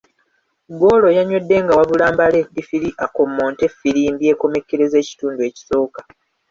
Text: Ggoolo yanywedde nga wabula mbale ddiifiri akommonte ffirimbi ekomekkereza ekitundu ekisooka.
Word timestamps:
Ggoolo 0.71 1.07
yanywedde 1.17 1.55
nga 1.63 1.73
wabula 1.79 2.05
mbale 2.13 2.37
ddiifiri 2.47 2.89
akommonte 3.05 3.65
ffirimbi 3.73 4.25
ekomekkereza 4.33 4.95
ekitundu 5.03 5.41
ekisooka. 5.49 6.01